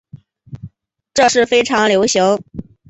[1.13, 2.43] 这是非常流行。